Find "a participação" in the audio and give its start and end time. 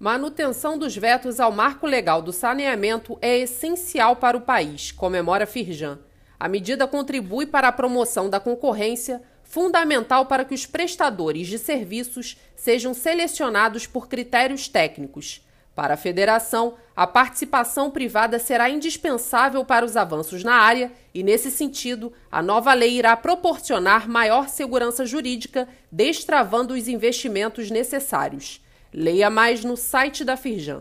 16.94-17.90